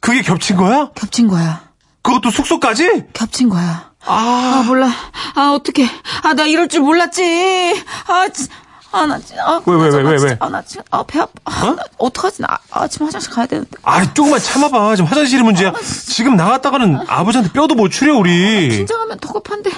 그게 0.00 0.22
겹친 0.22 0.56
거야? 0.56 0.90
겹친 0.94 1.28
거야. 1.28 1.68
그것도 2.02 2.30
숙소까지? 2.30 3.04
겹친 3.12 3.50
거야. 3.50 3.92
아, 4.06 4.64
몰라. 4.66 4.90
아, 5.34 5.52
어떡해. 5.52 5.86
아, 6.22 6.32
나 6.34 6.46
이럴 6.46 6.68
줄 6.68 6.80
몰랐지. 6.80 7.84
아, 8.06 8.28
지, 8.28 8.48
아, 8.90 9.04
나, 9.06 9.18
지- 9.18 9.34
아, 9.38 9.60
왜, 9.66 9.74
왜, 9.76 9.90
나 9.90 9.96
왜, 9.98 10.02
왜, 10.12 10.18
진짜- 10.18 10.32
왜? 10.32 10.36
아, 10.40 10.48
나 10.48 10.62
지금, 10.62 10.82
아, 10.90 11.02
배 11.02 11.18
아파. 11.20 11.30
아, 11.44 11.74
나 11.76 11.82
어떡하지? 11.98 12.40
나, 12.42 12.58
아, 12.70 12.88
지금 12.88 13.06
화장실 13.06 13.30
가야 13.30 13.46
되는데. 13.46 13.70
아, 13.82 14.14
조금만 14.14 14.40
참아봐. 14.40 14.96
지금 14.96 15.08
화장실이 15.10 15.42
문제야. 15.42 15.72
지금 16.06 16.36
나갔다가는 16.36 17.00
아버지한테 17.06 17.52
뼈도 17.52 17.74
못 17.74 17.90
추려 17.90 18.16
우리. 18.16 18.68
긴장하면 18.70 19.18
더 19.20 19.32
급한데. 19.32 19.70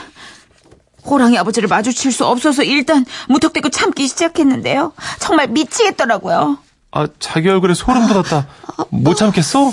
호랑이 1.05 1.37
아버지를 1.39 1.69
마주칠 1.69 2.13
수 2.13 2.25
없어서 2.27 2.63
일단 2.63 3.05
무턱대고 3.29 3.71
참기 3.71 4.07
시작했는데요. 4.07 4.93
정말 5.19 5.49
미치겠더라고요. 5.49 6.59
아, 6.93 7.07
자기 7.19 7.49
얼굴에 7.49 7.75
소름 7.75 8.07
돋았다. 8.07 8.47
못 8.91 9.15
참겠어? 9.15 9.73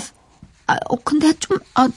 아, 0.68 0.76
어, 0.90 0.96
근데 1.02 1.32
좀, 1.34 1.58
아, 1.74 1.88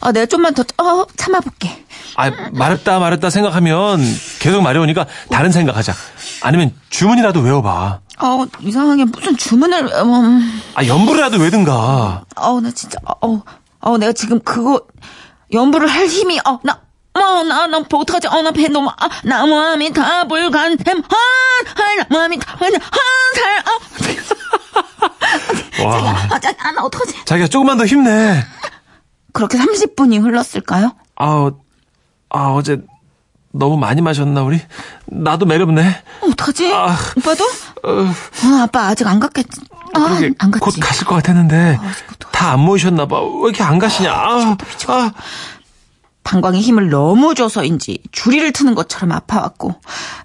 아, 0.00 0.12
내가 0.12 0.26
좀만 0.26 0.54
더, 0.54 0.62
어, 0.82 1.04
참아볼게. 1.16 1.84
아, 2.16 2.30
말했다 2.52 2.98
말했다 2.98 3.30
생각하면 3.30 4.00
계속 4.38 4.62
마려우니까 4.62 5.06
다른 5.30 5.50
생각하자. 5.50 5.92
아니면 6.42 6.72
주문이라도 6.90 7.40
외워봐. 7.40 8.00
어, 8.20 8.46
이상하게 8.60 9.06
무슨 9.06 9.36
주문을, 9.36 9.86
음, 9.92 10.62
아, 10.74 10.86
연불이라도 10.86 11.38
외든가. 11.38 12.24
어, 12.36 12.60
나 12.60 12.70
진짜, 12.70 12.98
어, 13.04 13.42
어, 13.80 13.98
내가 13.98 14.12
지금 14.12 14.38
그거, 14.40 14.80
연부를 15.52 15.88
할 15.88 16.06
힘이, 16.06 16.38
어, 16.44 16.60
나, 16.62 16.80
어, 17.14 17.42
나, 17.44 17.66
나, 17.66 17.78
어떡하지? 17.78 18.28
어, 18.28 18.42
나 18.42 18.52
배 18.52 18.68
너무, 18.68 18.88
아, 18.88 19.08
나 19.24 19.44
마음이 19.46 19.92
다 19.92 20.28
불간, 20.28 20.78
햄, 20.86 20.96
한, 20.98 21.02
한, 21.74 22.06
마음이 22.08 22.38
다, 22.38 22.56
한, 22.56 22.72
한, 22.72 22.80
살, 23.34 23.58
어. 23.58 24.32
와. 25.84 26.16
아, 26.30 26.38
자, 26.38 26.52
아, 26.58 26.72
나 26.72 26.82
어떡하지? 26.82 27.24
자기가 27.24 27.48
조금만 27.48 27.76
더 27.78 27.86
힘내. 27.86 28.44
그렇게 29.32 29.58
30분이 29.58 30.22
흘렀을까요? 30.22 30.94
아, 31.16 31.50
아, 32.30 32.38
어제 32.54 32.78
너무 33.52 33.76
많이 33.76 34.00
마셨나, 34.00 34.42
우리? 34.42 34.60
나도 35.06 35.46
매렵네. 35.46 36.02
어, 36.22 36.26
어떡하지? 36.30 36.72
아. 36.72 36.96
오빠도? 37.16 37.44
어, 37.84 37.90
어, 37.90 38.62
아빠 38.62 38.86
아직 38.88 39.06
안 39.06 39.20
갔겠지? 39.20 39.60
아, 39.94 40.18
안곧 40.38 40.60
갔지? 40.60 40.80
가실 40.80 41.04
것 41.06 41.16
같았는데 41.16 41.78
어떡해. 41.82 42.32
다안 42.32 42.60
모이셨나 42.60 43.06
봐. 43.06 43.20
왜 43.20 43.48
이렇게 43.48 43.62
안 43.62 43.78
가시냐? 43.78 44.10
아, 44.10 44.56
아, 44.88 45.12
방광에 46.32 46.60
힘을 46.60 46.88
너무 46.88 47.34
줘서인지 47.34 47.98
주리를 48.10 48.52
트는 48.52 48.74
것처럼 48.74 49.12
아파왔고 49.12 49.74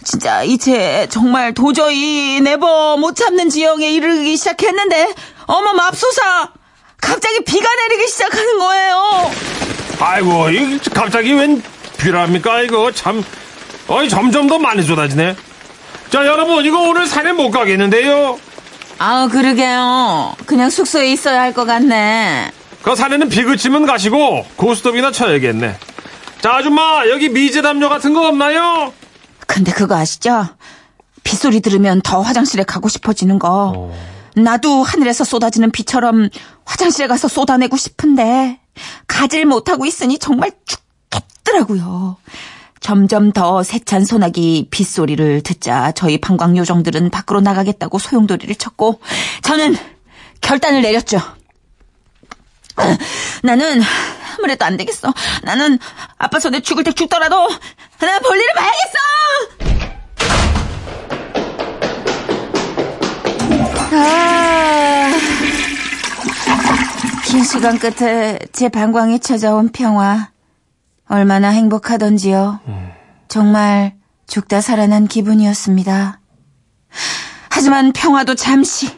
진짜 0.06 0.42
이제 0.42 1.06
정말 1.10 1.54
도저히 1.54 2.40
네버 2.40 2.96
못 2.96 3.14
참는 3.14 3.50
지경에 3.50 3.92
이르기 3.92 4.38
시작했는데 4.38 5.14
어머 5.48 5.74
맙소사 5.74 6.52
갑자기 7.02 7.44
비가 7.44 7.68
내리기 7.90 8.08
시작하는 8.08 8.58
거예요 8.58 9.32
아이고, 10.00 10.50
이 10.52 10.80
갑자기 10.94 11.34
웬 11.34 11.62
비랍니까? 11.98 12.62
이거 12.62 12.92
참, 12.92 13.24
어이 13.88 14.08
점점 14.08 14.48
더 14.48 14.60
많이 14.60 14.84
쏟아지네. 14.84 15.36
자, 16.12 16.24
여러분, 16.24 16.64
이거 16.64 16.82
오늘 16.82 17.08
산에 17.08 17.32
못 17.34 17.50
가겠는데요. 17.50 18.38
아 19.00 19.28
그러게요 19.32 20.36
그냥 20.46 20.70
숙소에 20.70 21.12
있어야 21.12 21.42
할 21.42 21.54
것 21.54 21.66
같네 21.66 22.52
그 22.84 22.96
산에는 22.96 23.28
비 23.30 23.44
그치면 23.44 23.86
가시고 23.88 24.46
고스톱이나 24.56 25.12
쳐야겠네. 25.12 25.78
자, 26.42 26.56
아줌마, 26.56 27.08
여기 27.10 27.30
미제 27.30 27.62
담요 27.62 27.90
같은 27.90 28.14
거 28.14 28.28
없나요? 28.28 28.94
근데 29.48 29.72
그거 29.72 29.96
아시죠? 29.96 30.48
빗소리 31.24 31.62
들으면 31.62 32.02
더 32.02 32.22
화장실에 32.22 32.64
가고 32.64 32.88
싶어지는 32.90 33.40
거. 33.40 33.92
나도 34.36 34.84
하늘에서 34.84 35.24
쏟아지는 35.24 35.72
비처럼 35.72 36.30
화장실에 36.64 37.08
가서 37.08 37.28
쏟아내고 37.28 37.76
싶은데 37.76 38.60
가질 39.08 39.46
못하고 39.46 39.86
있으니 39.86 40.20
정말 40.20 40.52
죽겠더라고요. 40.66 42.18
점점 42.80 43.32
더 43.32 43.64
세찬 43.64 44.06
소나기 44.06 44.68
빗소리를 44.70 45.42
듣자 45.42 45.92
저희 45.94 46.22
방광 46.22 46.56
요정들은 46.56 47.10
밖으로 47.10 47.42
나가겠다고 47.42 47.98
소용돌이를 47.98 48.56
쳤고 48.56 49.02
저는 49.42 49.76
결단을 50.42 50.84
내렸죠. 50.84 51.20
나는 53.42 53.82
아무래도 54.38 54.66
안 54.66 54.78
되겠어. 54.78 55.14
나는 55.44 55.80
아빠 56.18 56.40
손에 56.40 56.60
죽을 56.62 56.84
때 56.84 56.92
죽더라도 56.92 57.48
나 58.00 58.20
볼일을 58.20 58.48
봐야겠어. 58.56 59.98
아, 63.90 65.12
긴 67.26 67.44
시간 67.44 67.80
끝에 67.80 68.40
제 68.52 68.70
방광에 68.70 69.20
찾아온 69.20 69.72
평화 69.72 70.30
얼마나 71.10 71.50
행복하던지요. 71.50 72.60
정말 73.28 73.96
죽다 74.28 74.62
살아난 74.62 75.08
기분이었습니다. 75.08 76.20
하지만 77.50 77.92
평화도 77.94 78.36
잠시 78.36 78.90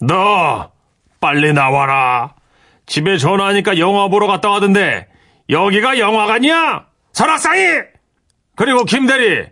너, 0.00 0.70
빨리 1.20 1.52
나와라. 1.52 2.34
집에 2.88 3.18
전화하니까 3.18 3.78
영화 3.78 4.08
보러 4.08 4.26
갔다 4.26 4.48
와던데, 4.50 5.06
여기가 5.50 5.98
영화관이야? 5.98 6.86
설악산이! 7.12 7.60
그리고 8.56 8.84
김대리, 8.84 9.46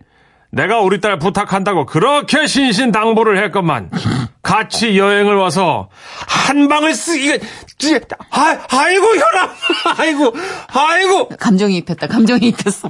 내가 0.51 0.81
우리 0.81 1.01
딸 1.01 1.18
부탁한다고 1.18 1.87
그렇게 1.87 2.46
신신당부를 2.46 3.42
했건만, 3.44 3.90
같이 4.42 4.99
여행을 4.99 5.37
와서, 5.37 5.90
한 6.27 6.68
방을 6.68 6.94
쓰기가, 6.94 7.44
지- 7.79 8.01
아, 8.31 8.59
아이고, 8.70 9.07
혈압! 9.07 9.57
아이고, 9.99 10.33
아이고! 10.72 11.29
감정이입했다. 11.38 12.07
감정이입했어. 12.07 12.88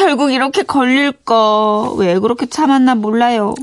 결국 0.00 0.32
이렇게 0.32 0.62
걸릴 0.62 1.12
거 1.12 1.94
왜 1.98 2.18
그렇게 2.18 2.46
참았나 2.46 2.94
몰라요. 2.94 3.54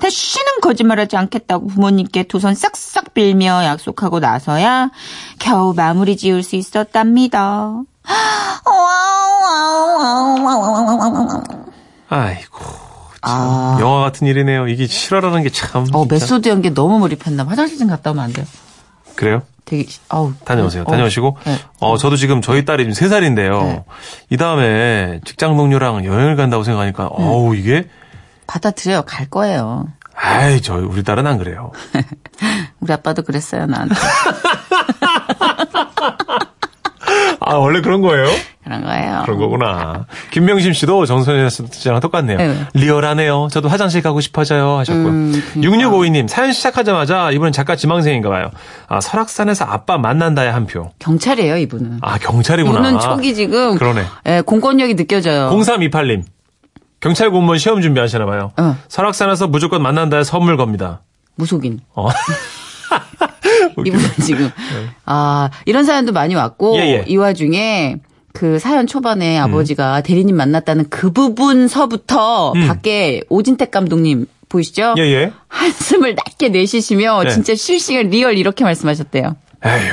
다시는 0.00 0.60
거짓말하지 0.60 1.16
않겠다고 1.16 1.68
부모님께 1.68 2.24
두 2.24 2.38
손 2.38 2.54
싹싹 2.54 3.14
빌며 3.14 3.64
약속하고 3.64 4.20
나서야 4.20 4.90
겨우 5.38 5.72
마무리 5.74 6.16
지을 6.18 6.42
수 6.42 6.56
있었답니다. 6.56 7.80
아이고, 12.08 12.58
참, 13.24 13.80
영화 13.80 14.00
같은 14.02 14.26
일이네요. 14.26 14.68
이게 14.68 14.86
실화라는 14.86 15.42
게 15.44 15.50
참. 15.50 15.86
어. 15.92 16.04
메소드 16.04 16.48
연기 16.48 16.74
너무 16.74 16.98
몰입했나 16.98 17.44
봐. 17.44 17.50
화장실 17.52 17.78
좀 17.78 17.88
갔다 17.88 18.10
오면 18.10 18.24
안 18.24 18.32
돼요. 18.32 18.46
그래요? 19.20 19.42
되게 19.66 19.84
아우 20.08 20.32
다녀오세요. 20.46 20.84
어, 20.86 20.90
다녀오시고. 20.90 21.36
네. 21.44 21.58
어, 21.78 21.98
저도 21.98 22.16
지금 22.16 22.40
저희 22.40 22.64
딸이 22.64 22.84
지금 22.84 22.94
3 22.94 23.10
살인데요. 23.10 23.62
네. 23.62 23.84
이 24.30 24.38
다음에 24.38 25.20
직장 25.26 25.58
동료랑 25.58 26.06
여행을 26.06 26.36
간다고 26.36 26.64
생각하니까, 26.64 27.02
네. 27.04 27.08
어우, 27.24 27.54
이게, 27.54 27.86
받아들여요. 28.46 29.02
갈 29.02 29.28
거예요. 29.28 29.88
아이, 30.16 30.62
저, 30.62 30.76
우리 30.76 31.02
딸은 31.02 31.26
안 31.26 31.36
그래요. 31.36 31.70
우리 32.80 32.92
아빠도 32.94 33.20
그랬어요, 33.22 33.66
나한테. 33.66 33.94
아, 37.40 37.54
원래 37.56 37.82
그런 37.82 38.00
거예요? 38.00 38.26
그런 38.70 38.84
거예요. 38.84 39.22
그런 39.24 39.38
거구나. 39.38 40.06
김명심 40.30 40.72
씨도 40.72 41.04
정선혜 41.04 41.48
씨랑 41.48 41.98
똑같네요. 41.98 42.38
네. 42.38 42.66
리얼하네요. 42.72 43.48
저도 43.50 43.68
화장실 43.68 44.00
가고 44.00 44.20
싶어져요. 44.20 44.78
하셨고. 44.78 45.08
음, 45.08 45.42
그러니까. 45.54 45.88
6652님, 45.90 46.28
사연 46.28 46.52
시작하자마자 46.52 47.32
이분은 47.32 47.50
작가 47.50 47.74
지망생인가 47.74 48.28
봐요. 48.28 48.50
아, 48.86 49.00
설악산에서 49.00 49.64
아빠 49.64 49.98
만난다에 49.98 50.48
한 50.48 50.66
표. 50.66 50.92
경찰이에요, 51.00 51.56
이분은. 51.56 51.98
아, 52.02 52.16
경찰이구나. 52.18 52.78
이분은 52.78 53.00
촉이 53.00 53.34
지금 53.34 53.76
그러네. 53.76 54.04
예, 54.26 54.40
공권력이 54.42 54.94
느껴져요. 54.94 55.50
0328님. 55.50 56.22
경찰 57.00 57.30
공무원 57.30 57.58
시험 57.58 57.80
준비하시나 57.80 58.24
봐요. 58.26 58.52
어. 58.56 58.76
설악산에서 58.86 59.48
무조건 59.48 59.82
만난다에 59.82 60.22
선물 60.22 60.56
겁니다. 60.56 61.00
무속인. 61.34 61.80
어. 61.94 62.08
이분은 63.84 64.04
지금 64.22 64.50
아 65.06 65.48
이런 65.64 65.84
사연도 65.84 66.12
많이 66.12 66.34
왔고 66.34 66.76
예, 66.76 66.80
예. 66.80 67.04
이 67.06 67.16
와중에 67.16 67.96
그 68.40 68.58
사연 68.58 68.86
초반에 68.86 69.38
아버지가 69.38 70.00
대리님 70.00 70.34
만났다는 70.34 70.86
그 70.88 71.12
부분서부터 71.12 72.54
밖에 72.66 73.20
오진택 73.28 73.70
감독님 73.70 74.24
보이시죠? 74.48 74.94
예, 74.96 75.02
예. 75.02 75.32
한숨을 75.48 76.14
낮게 76.14 76.48
내쉬시며 76.48 77.24
네. 77.24 77.30
진짜 77.32 77.54
실시간 77.54 78.08
리얼 78.08 78.38
이렇게 78.38 78.64
말씀하셨대요. 78.64 79.36
에휴, 79.66 79.92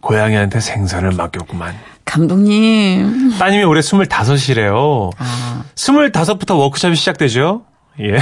고양이한테 0.00 0.60
생선을 0.60 1.10
맡겼구만. 1.12 1.74
감독님. 2.06 3.32
따님이 3.38 3.64
올해 3.64 3.82
25이래요. 3.82 5.10
아, 5.18 5.64
25부터 5.74 6.58
워크숍이 6.58 6.96
시작되죠? 6.96 7.60
예. 8.00 8.16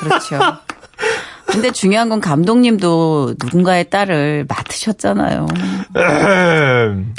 그렇죠. 0.00 0.40
근데 1.46 1.70
중요한 1.70 2.08
건 2.08 2.20
감독님도 2.20 3.36
누군가의 3.40 3.90
딸을 3.90 4.46
맡으셨잖아요. 4.48 5.46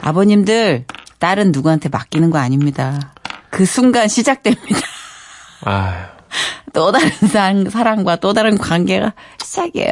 아버님들 0.01 0.83
딸은 1.25 1.53
누구한테 1.53 1.89
맡기는 1.89 2.29
거 2.29 2.37
아닙니다. 2.37 2.99
그 3.49 3.65
순간 3.65 4.07
시작됩니다. 4.07 4.79
아, 5.63 6.09
또 6.71 6.91
다른 6.91 7.09
사- 7.09 7.69
사랑과 7.71 8.17
또 8.17 8.31
다른 8.33 8.59
관계가 8.59 9.13
시작이에요. 9.43 9.91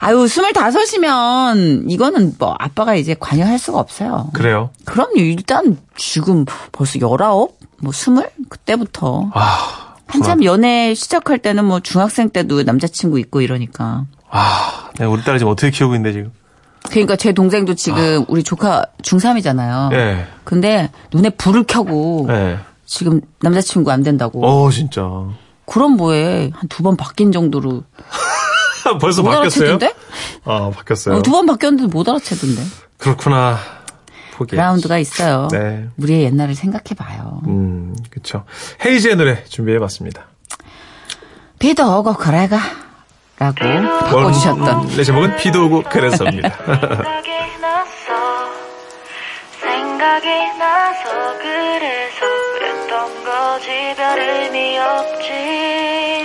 아유, 0.00 0.24
25이면 0.24 1.84
이거는 1.90 2.36
뭐 2.38 2.56
아빠가 2.58 2.94
이제 2.94 3.14
관여할 3.20 3.58
수가 3.58 3.78
없어요. 3.78 4.30
그래요? 4.32 4.70
그럼요. 4.86 5.16
일단 5.18 5.76
지금 5.98 6.46
벌써 6.72 6.92
19? 6.98 7.18
뭐 7.82 7.92
20? 7.92 8.48
그때부터. 8.48 9.30
아, 9.34 9.96
한참 10.06 10.42
연애 10.44 10.94
시작할 10.94 11.40
때는 11.40 11.66
뭐 11.66 11.80
중학생 11.80 12.30
때도 12.30 12.62
남자친구 12.62 13.18
있고 13.20 13.42
이러니까. 13.42 14.06
아, 14.30 14.88
내가 14.98 15.10
우리 15.10 15.22
딸을 15.24 15.40
지금 15.40 15.52
어떻게 15.52 15.70
키우고 15.70 15.94
있는데 15.96 16.12
지금? 16.14 16.32
그러니까 16.90 17.16
제 17.16 17.32
동생도 17.32 17.74
지금 17.74 18.24
우리 18.28 18.42
조카 18.42 18.84
중3이잖아요. 19.02 19.92
예. 19.94 20.26
근데 20.44 20.90
눈에 21.12 21.30
불을 21.30 21.64
켜고 21.64 22.26
예. 22.30 22.58
지금 22.86 23.20
남자친구 23.40 23.90
안 23.90 24.02
된다고. 24.02 24.46
어, 24.46 24.70
진짜. 24.70 25.02
그럼 25.66 25.96
뭐해. 25.96 26.50
한 26.54 26.68
두 26.68 26.82
번 26.82 26.96
바뀐 26.96 27.30
정도로 27.32 27.84
벌써 29.00 29.22
못 29.22 29.30
바뀌었어요? 29.30 29.78
아, 30.44 30.70
바뀌었어요. 30.74 31.20
두번 31.22 31.44
바뀌었는데 31.46 31.92
못 31.94 32.08
알아채던데. 32.08 32.62
그렇구나. 32.96 33.58
포기. 34.34 34.52
그라운드가 34.52 34.98
있어요. 34.98 35.48
네. 35.52 35.88
우리의 35.98 36.22
옛날을 36.24 36.54
생각해봐요. 36.54 37.42
음, 37.48 37.94
그쵸. 38.08 38.44
헤이즈의 38.84 39.16
노래 39.16 39.44
준비해봤습니다. 39.44 40.22
비도 41.58 41.98
오고 41.98 42.14
그래가 42.14 42.58
라고 43.38 43.54
바꿔주셨던 44.00 44.88
네, 44.96 45.04
제목은 45.04 45.36
비도 45.36 45.66
오고 45.66 45.82
그래서입니다. 45.82 46.48
생각이 46.58 47.30
났어 47.60 48.50
생각이 49.60 50.28
나서 50.58 51.38
그래서 51.38 52.26
그랬던 52.58 53.24
거지. 53.24 53.94
별 53.96 54.18
의미 54.18 54.76
없지 54.78 56.17